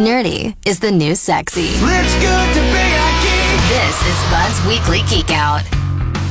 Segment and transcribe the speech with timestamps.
[0.00, 1.66] Nerdy is the new sexy.
[1.66, 3.60] It's good to be a geek.
[3.68, 5.60] This is Bud's Weekly Geek Out.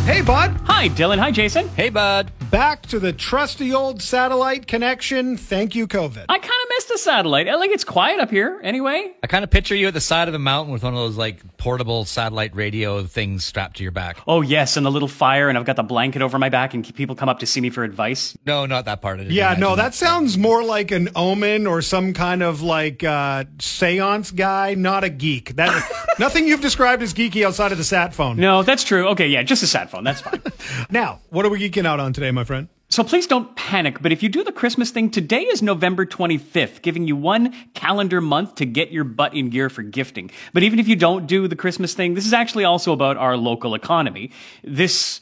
[0.06, 0.60] Hey, bud.
[0.64, 1.20] Hi, Dylan.
[1.20, 1.68] Hi, Jason.
[1.70, 2.32] Hey, bud.
[2.50, 5.38] Back to the trusty old satellite connection.
[5.38, 6.26] Thank you, COVID.
[6.28, 7.50] I kind of missed the satellite.
[7.50, 9.12] I Like, it's quiet up here anyway.
[9.21, 11.18] I kind of picture you at the side of a mountain with one of those
[11.18, 14.18] like portable satellite radio things strapped to your back.
[14.25, 16.96] Oh, yes, and the little fire, and I've got the blanket over my back, and
[16.96, 18.38] people come up to see me for advice.
[18.46, 19.20] No, not that part.
[19.20, 22.61] I didn't yeah, no, imagine that sounds more like an omen or some kind of
[22.61, 25.57] like uh, seance guy, not a geek.
[25.57, 28.38] That nothing you've described as geeky outside of the sat phone.
[28.38, 29.10] No, that's true.
[29.10, 30.05] Okay, yeah, just a sat phone.
[30.05, 30.41] That's fine.
[30.91, 32.69] Now, what are we geeking out on today, my friend?
[32.92, 36.81] So please don't panic, but if you do the Christmas thing, today is November 25th,
[36.81, 40.31] giving you one calendar month to get your butt in gear for gifting.
[40.53, 43.38] But even if you don't do the Christmas thing, this is actually also about our
[43.38, 44.31] local economy.
[44.64, 45.22] This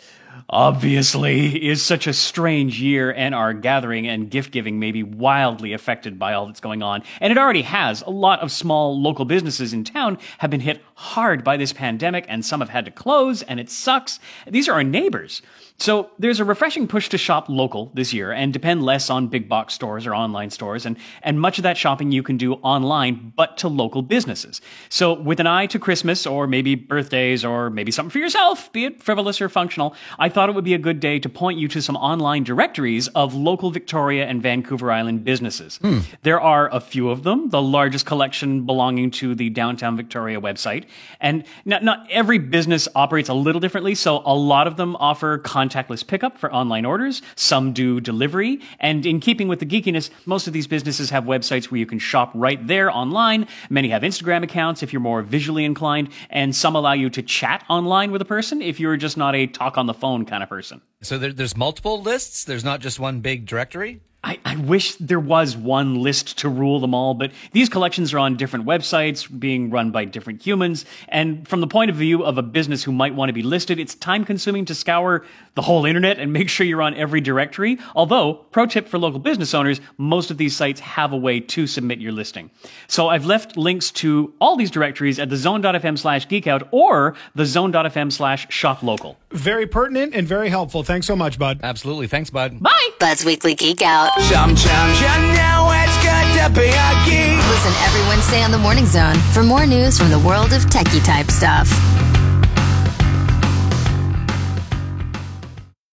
[0.49, 5.73] obviously is such a strange year and our gathering and gift giving may be wildly
[5.73, 7.03] affected by all that's going on.
[7.21, 8.01] And it already has.
[8.01, 12.25] A lot of small local businesses in town have been hit hard by this pandemic
[12.27, 14.19] and some have had to close and it sucks.
[14.47, 15.41] These are our neighbors.
[15.79, 19.47] So there's a refreshing push to shop local this year and depend less on big
[19.47, 23.31] box stores or online stores and, and much of that shopping you can do online,
[23.35, 24.59] but to local businesses.
[24.89, 28.85] So with an eye to Christmas or maybe birthdays or maybe something for yourself, be
[28.85, 31.67] it frivolous or functional, I thought it would be a good day to point you
[31.69, 35.77] to some online directories of local Victoria and Vancouver Island businesses.
[35.77, 35.99] Hmm.
[36.23, 40.85] There are a few of them, the largest collection belonging to the Downtown Victoria website.
[41.19, 45.37] And not, not every business operates a little differently, so a lot of them offer
[45.39, 47.21] contactless pickup for online orders.
[47.35, 48.59] Some do delivery.
[48.79, 51.99] And in keeping with the geekiness, most of these businesses have websites where you can
[51.99, 53.47] shop right there online.
[53.69, 57.63] Many have Instagram accounts if you're more visually inclined, and some allow you to chat
[57.69, 60.49] online with a person if you're just not a talk on the phone kind of
[60.49, 60.81] person.
[61.01, 62.43] So there, there's multiple lists.
[62.43, 64.01] There's not just one big directory.
[64.23, 68.19] I, I wish there was one list to rule them all, but these collections are
[68.19, 70.85] on different websites, being run by different humans.
[71.07, 73.79] And from the point of view of a business who might want to be listed,
[73.79, 75.23] it's time consuming to scour
[75.53, 77.77] the whole internet and make sure you're on every directory.
[77.95, 81.67] Although, pro tip for local business owners, most of these sites have a way to
[81.67, 82.49] submit your listing.
[82.87, 87.45] So I've left links to all these directories at the zone.fm slash geekout or the
[87.45, 89.15] zone.fm slash shop local.
[89.31, 90.83] Very pertinent and very helpful.
[90.83, 91.59] Thanks so much, bud.
[91.61, 92.07] Absolutely.
[92.07, 92.61] Thanks, bud.
[92.61, 92.89] Bye!
[92.99, 94.11] Bud's Weekly Geek Out.
[94.21, 97.37] Sometimes you know it's good to be a geek.
[97.49, 101.03] Listen every Wednesday on the Morning Zone for more news from the world of techie
[101.05, 101.67] type stuff.